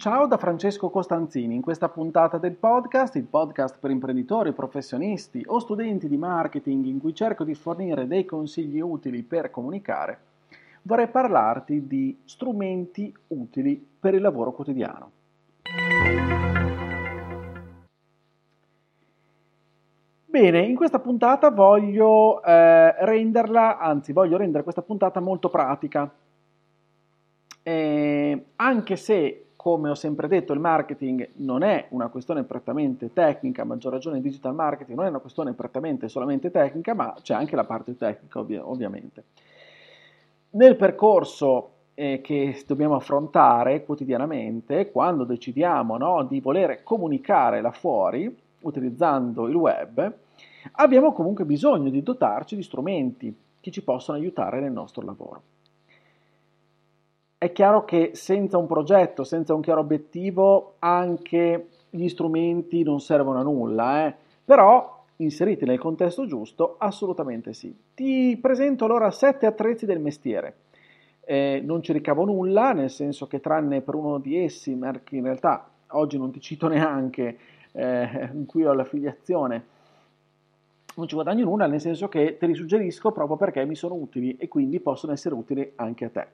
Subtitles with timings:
[0.00, 5.58] Ciao da Francesco Costanzini, in questa puntata del podcast, il podcast per imprenditori, professionisti o
[5.58, 10.18] studenti di marketing in cui cerco di fornire dei consigli utili per comunicare,
[10.84, 15.10] vorrei parlarti di strumenti utili per il lavoro quotidiano.
[20.24, 26.10] Bene, in questa puntata voglio eh, renderla, anzi voglio rendere questa puntata molto pratica,
[27.62, 33.60] eh, anche se come ho sempre detto, il marketing non è una questione prettamente tecnica,
[33.60, 37.34] a maggior ragione il digital marketing non è una questione prettamente solamente tecnica, ma c'è
[37.34, 39.24] anche la parte tecnica ovvi- ovviamente.
[40.52, 48.34] Nel percorso eh, che dobbiamo affrontare quotidianamente, quando decidiamo no, di voler comunicare là fuori,
[48.60, 50.10] utilizzando il web,
[50.72, 55.42] abbiamo comunque bisogno di dotarci di strumenti che ci possano aiutare nel nostro lavoro.
[57.42, 63.38] È chiaro che senza un progetto, senza un chiaro obiettivo, anche gli strumenti non servono
[63.38, 64.14] a nulla, eh?
[64.44, 67.74] però inseriti nel contesto giusto, assolutamente sì.
[67.94, 70.54] Ti presento allora sette attrezzi del mestiere.
[71.24, 75.24] Eh, non ci ricavo nulla, nel senso che tranne per uno di essi, che in
[75.24, 77.38] realtà oggi non ti cito neanche,
[77.72, 79.64] eh, in cui ho l'affiliazione,
[80.94, 84.36] non ci guadagno nulla, nel senso che te li suggerisco proprio perché mi sono utili
[84.36, 86.26] e quindi possono essere utili anche a te.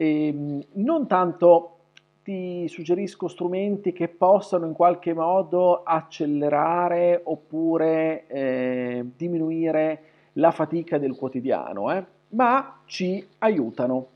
[0.00, 1.76] E ehm, non tanto
[2.22, 10.02] ti suggerisco strumenti che possano in qualche modo accelerare oppure eh, diminuire
[10.34, 14.06] la fatica del quotidiano, eh, ma ci aiutano.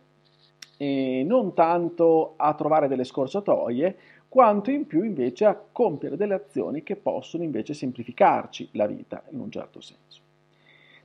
[0.79, 3.97] E non tanto a trovare delle scorciatoie,
[4.27, 9.41] quanto in più invece a compiere delle azioni che possono invece semplificarci la vita in
[9.41, 10.23] un certo senso.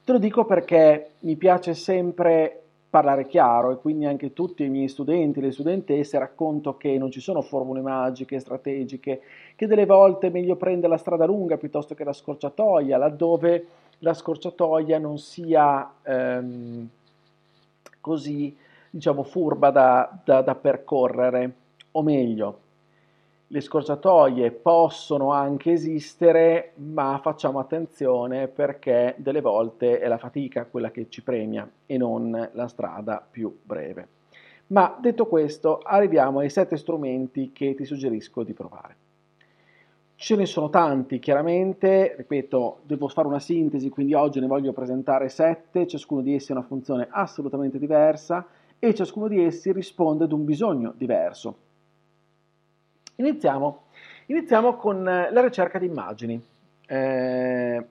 [0.05, 4.87] Te lo dico perché mi piace sempre parlare chiaro e quindi anche tutti i miei
[4.87, 9.21] studenti, le studentesse racconto che non ci sono formule magiche, strategiche,
[9.55, 13.65] che delle volte è meglio prendere la strada lunga piuttosto che la scorciatoia, laddove
[13.99, 16.87] la scorciatoia non sia ehm,
[18.01, 18.55] così,
[18.89, 21.53] diciamo, furba da, da, da percorrere,
[21.91, 22.59] o meglio,
[23.51, 30.91] le scorciatoie possono anche esistere, ma facciamo attenzione perché delle volte è la fatica quella
[30.91, 34.07] che ci premia e non la strada più breve.
[34.67, 38.95] Ma detto questo, arriviamo ai sette strumenti che ti suggerisco di provare.
[40.13, 45.27] Ce ne sono tanti, chiaramente, ripeto, devo fare una sintesi, quindi oggi ne voglio presentare
[45.27, 48.45] sette, ciascuno di essi ha una funzione assolutamente diversa
[48.77, 51.68] e ciascuno di essi risponde ad un bisogno diverso.
[53.19, 53.81] Iniziamo.
[54.27, 56.41] Iniziamo con eh, la ricerca di immagini.
[56.87, 57.85] Eh,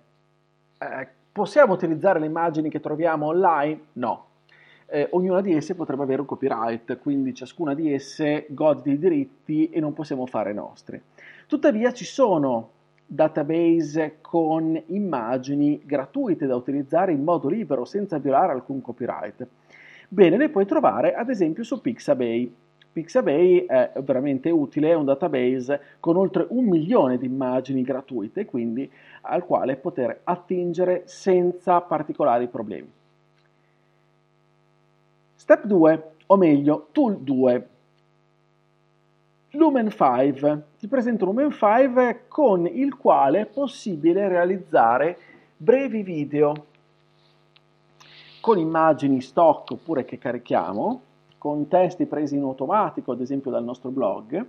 [0.78, 3.81] eh, possiamo utilizzare le immagini che troviamo online?
[3.94, 4.25] No.
[4.87, 9.69] Eh, ognuna di esse potrebbe avere un copyright, quindi ciascuna di esse gode dei diritti
[9.69, 10.99] e non possiamo fare nostri.
[11.47, 12.71] Tuttavia ci sono
[13.05, 19.47] database con immagini gratuite da utilizzare in modo libero senza violare alcun copyright.
[20.09, 22.55] Bene, le puoi trovare ad esempio su Pixabay.
[22.98, 28.91] Pixabay è veramente utile, è un database con oltre un milione di immagini gratuite, quindi
[29.20, 32.91] al quale poter attingere senza particolari problemi.
[35.36, 37.69] Step 2, o meglio, Tool 2.
[39.50, 40.62] Lumen 5.
[40.80, 45.19] Ti presento Lumen 5 con il quale è possibile realizzare
[45.56, 46.66] brevi video
[48.41, 51.03] con immagini stock oppure che carichiamo
[51.38, 54.47] con testi presi in automatico, ad esempio dal nostro blog.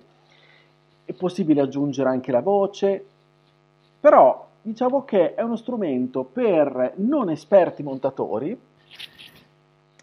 [1.06, 3.06] È possibile aggiungere anche la voce,
[4.00, 8.60] però diciamo che è uno strumento per non esperti montatori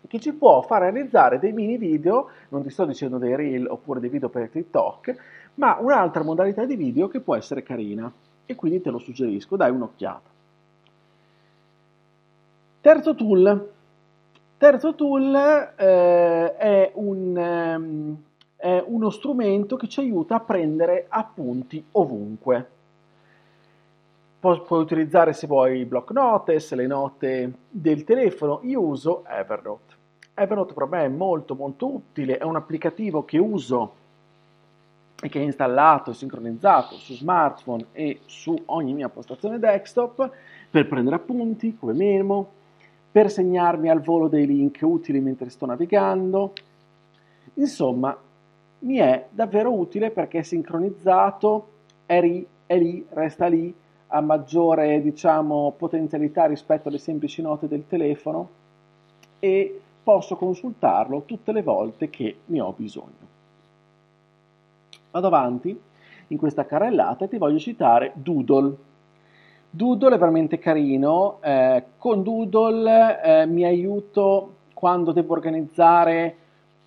[0.06, 4.00] che ci può far realizzare dei mini video, non ti sto dicendo dei reel oppure
[4.00, 5.16] dei video per TikTok,
[5.54, 8.10] ma un'altra modalità di video che può essere carina
[8.44, 10.30] e quindi te lo suggerisco, dai un'occhiata.
[12.80, 13.72] Terzo tool,
[14.58, 18.16] Terzo tool eh, è, un, um,
[18.56, 22.70] è uno strumento che ci aiuta a prendere appunti ovunque.
[24.40, 28.60] Pu- puoi utilizzare se vuoi block notes, le note del telefono.
[28.62, 29.94] Io uso Evernote.
[30.32, 33.92] Evernote per me è molto molto utile, è un applicativo che uso
[35.20, 40.30] e che è installato e sincronizzato su smartphone e su ogni mia postazione desktop
[40.70, 42.55] per prendere appunti come memo,
[43.16, 46.52] per segnarmi al volo dei link utili mentre sto navigando.
[47.54, 48.14] Insomma,
[48.80, 51.68] mi è davvero utile perché è sincronizzato,
[52.04, 53.74] è lì, è lì, resta lì,
[54.08, 58.50] ha maggiore diciamo, potenzialità rispetto alle semplici note del telefono
[59.38, 63.26] e posso consultarlo tutte le volte che ne ho bisogno.
[65.10, 65.80] Vado avanti
[66.26, 68.76] in questa carrellata e ti voglio citare Doodle.
[69.70, 76.36] Doodle è veramente carino, eh, con Doodle eh, mi aiuto quando devo organizzare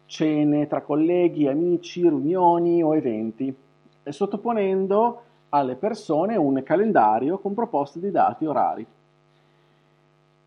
[0.05, 3.55] cene tra colleghi, amici, riunioni o eventi,
[4.03, 8.85] sottoponendo alle persone un calendario con proposte di dati orari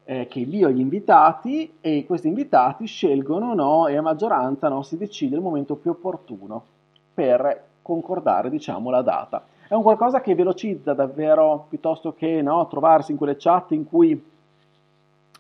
[0.05, 4.97] eh, che invio agli invitati e questi invitati scelgono no, e a maggioranza no, si
[4.97, 6.65] decide il momento più opportuno
[7.15, 9.45] per concordare diciamo, la data.
[9.73, 14.23] È un qualcosa che velocizza davvero piuttosto che no, trovarsi in quelle chat in cui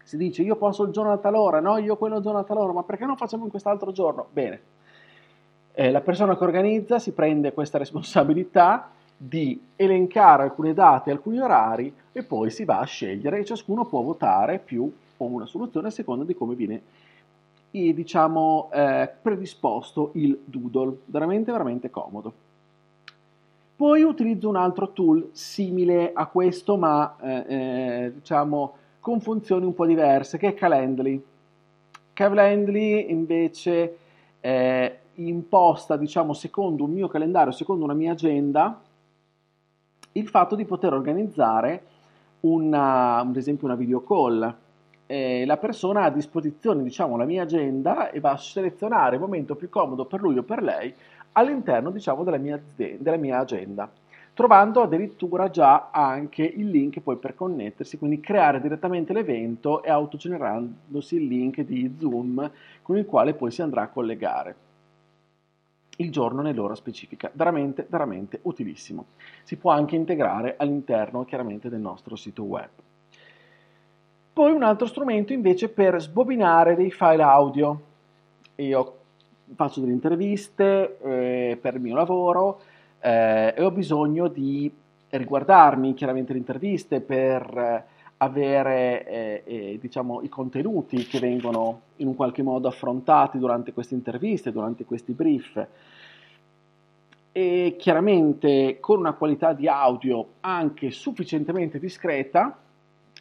[0.05, 2.43] si dice io posso il giorno a tal ora, no, io quello il giorno a
[2.43, 4.29] tal ora, ma perché non facciamo in quest'altro giorno?
[4.33, 4.61] Bene,
[5.75, 11.95] eh, la persona che organizza si prende questa responsabilità di elencare alcune date, alcuni orari
[12.11, 15.91] e poi si va a scegliere e ciascuno può votare più o una soluzione a
[15.91, 16.83] seconda di come viene
[17.71, 22.52] e, diciamo eh, predisposto il doodle, veramente veramente comodo.
[23.75, 29.75] Poi utilizzo un altro tool simile a questo ma eh, eh, diciamo con funzioni un
[29.75, 31.23] po' diverse che è Calendly.
[32.13, 33.97] Calendly invece
[34.41, 38.81] eh, imposta diciamo secondo un mio calendario, secondo una mia agenda
[40.13, 41.87] il fatto di poter organizzare
[42.41, 44.55] una, ad esempio una video call.
[45.07, 49.21] Eh, la persona ha a disposizione diciamo, la mia agenda e va a selezionare il
[49.21, 50.95] momento più comodo per lui o per lei
[51.33, 53.91] all'interno diciamo, della, mia, della mia agenda
[54.35, 61.17] trovando addirittura già anche il link poi per connettersi, quindi creare direttamente l'evento e autogenerandosi
[61.17, 62.51] il link di Zoom
[62.81, 64.57] con il quale poi si andrà a collegare
[65.97, 67.31] il giorno nell'ora specifica.
[67.33, 69.07] Veramente, veramente utilissimo.
[69.43, 72.71] Si può anche integrare all'interno chiaramente del nostro sito web.
[74.33, 77.81] Poi un altro strumento invece per sbobinare dei file audio.
[78.57, 79.02] Io
[79.55, 82.61] faccio delle interviste eh, per il mio lavoro
[83.01, 84.71] eh, e ho bisogno di
[85.09, 87.85] riguardarmi chiaramente le interviste per
[88.23, 93.95] avere eh, eh, diciamo, i contenuti che vengono in un qualche modo affrontati durante queste
[93.95, 95.67] interviste, durante questi brief.
[97.33, 102.57] E chiaramente con una qualità di audio anche sufficientemente discreta,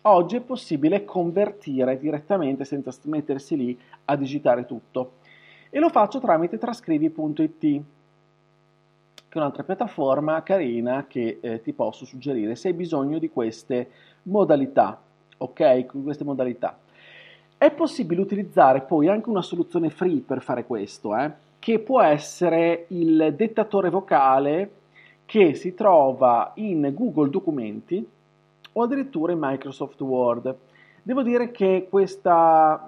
[0.03, 5.13] oggi è possibile convertire direttamente senza mettersi lì a digitare tutto.
[5.73, 7.81] E lo faccio tramite trascrivi.it, che
[9.29, 13.89] è un'altra piattaforma carina che eh, ti posso suggerire se hai bisogno di queste
[14.23, 14.99] modalità,
[15.37, 15.85] ok?
[16.03, 16.77] Queste modalità.
[17.57, 21.31] È possibile utilizzare poi anche una soluzione free per fare questo, eh?
[21.57, 24.71] che può essere il dettatore vocale
[25.25, 28.05] che si trova in Google Documenti
[28.73, 30.53] o addirittura in Microsoft Word.
[31.03, 32.87] Devo dire che questa,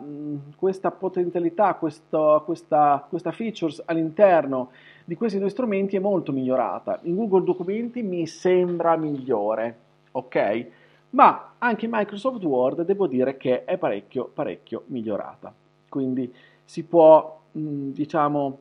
[0.56, 4.70] questa potenzialità, questo, questa, questa features all'interno
[5.06, 7.00] di questi due strumenti è molto migliorata.
[7.04, 9.78] In Google Documenti mi sembra migliore,
[10.12, 10.68] ok?
[11.14, 15.54] ma anche Microsoft Word devo dire che è parecchio, parecchio migliorata.
[15.90, 16.34] Quindi
[16.64, 18.60] si può, diciamo,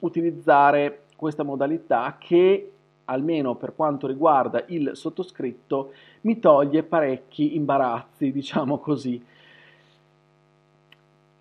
[0.00, 2.72] utilizzare questa modalità che,
[3.08, 9.22] almeno per quanto riguarda il sottoscritto, mi toglie parecchi imbarazzi, diciamo così.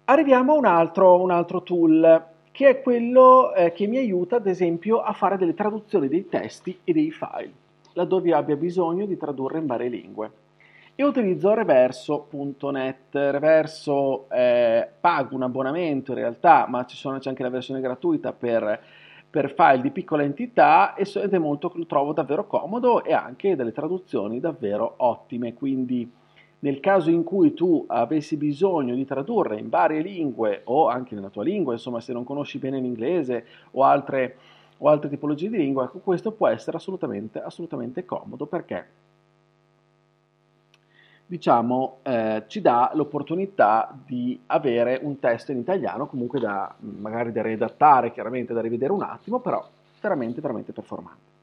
[0.06, 4.48] Arriviamo a un altro, un altro tool che è quello eh, che mi aiuta ad
[4.48, 7.66] esempio a fare delle traduzioni dei testi e dei file
[7.98, 10.32] laddove abbia bisogno di tradurre in varie lingue.
[10.96, 13.14] E utilizzo reverso.net.
[13.14, 18.82] Reverso eh, pago un abbonamento in realtà, ma c'è anche la versione gratuita per,
[19.38, 23.72] per file di piccola entità ed è molto, lo trovo davvero comodo e anche delle
[23.72, 25.54] traduzioni davvero ottime.
[25.54, 26.12] Quindi
[26.62, 31.30] nel caso in cui tu avessi bisogno di tradurre in varie lingue o anche nella
[31.30, 34.38] tua lingua, insomma se non conosci bene l'inglese o altre
[34.80, 38.86] o altre tipologie di lingua, ecco questo può essere assolutamente, assolutamente comodo perché
[41.28, 47.42] diciamo, eh, ci dà l'opportunità di avere un testo in italiano, comunque da magari da
[47.42, 49.64] redattare, chiaramente da rivedere un attimo, però
[50.02, 51.36] veramente, veramente performante.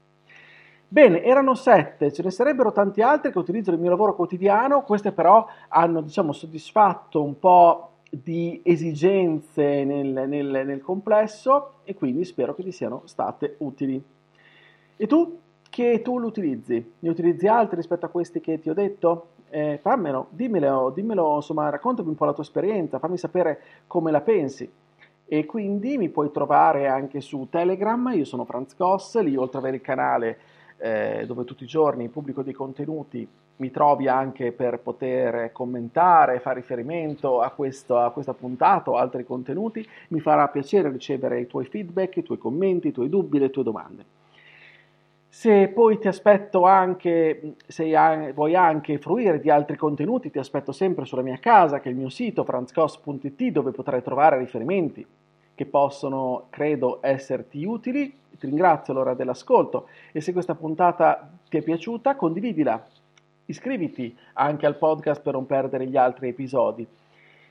[0.87, 5.11] Bene, erano sette, ce ne sarebbero tanti altri che utilizzo nel mio lavoro quotidiano, queste
[5.11, 12.55] però hanno, diciamo, soddisfatto un po' di esigenze nel, nel, nel complesso e quindi spero
[12.55, 14.03] che ti siano state utili.
[14.97, 15.39] E tu
[15.75, 16.93] Che tool utilizzi?
[16.99, 19.27] Ne utilizzi altri rispetto a questi che ti ho detto?
[19.49, 24.21] Eh, fammelo, dimmelo, dimmelo, insomma, raccontami un po' la tua esperienza, fammi sapere come la
[24.21, 24.69] pensi.
[25.27, 29.63] E quindi mi puoi trovare anche su Telegram, io sono Franz Goss, lì oltre ad
[29.63, 30.37] avere il canale
[30.77, 36.59] eh, dove tutti i giorni pubblico dei contenuti, mi trovi anche per poter commentare, fare
[36.59, 39.87] riferimento a, questo, a questa puntata o altri contenuti.
[40.09, 43.63] Mi farà piacere ricevere i tuoi feedback, i tuoi commenti, i tuoi dubbi, le tue
[43.63, 44.14] domande.
[45.37, 51.03] Se poi ti aspetto anche, se vuoi anche fruire di altri contenuti, ti aspetto sempre
[51.03, 55.05] sulla mia casa, che è il mio sito franzcos.it, dove potrai trovare riferimenti
[55.53, 58.17] che possono, credo, esserti utili.
[58.39, 62.81] Ti ringrazio allora dell'ascolto e se questa puntata ti è piaciuta, condividila
[63.47, 66.87] iscriviti anche al podcast per non perdere gli altri episodi.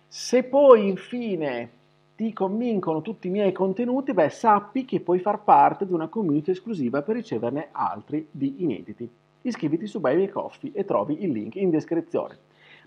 [0.09, 1.71] Se poi infine
[2.17, 6.53] ti convincono tutti i miei contenuti, beh, sappi che puoi far parte di una community
[6.53, 9.09] esclusiva per riceverne altri di inediti.
[9.43, 12.39] Iscriviti su Buy Coffee e trovi il link in descrizione.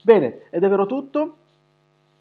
[0.01, 1.35] Bene, è davvero tutto.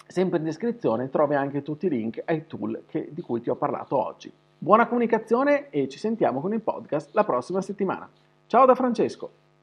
[0.06, 3.56] Sempre in descrizione trovi anche tutti i link ai tool che, di cui ti ho
[3.56, 4.32] parlato oggi.
[4.58, 8.08] Buona comunicazione e ci sentiamo con il podcast la prossima settimana.
[8.46, 9.45] Ciao da Francesco!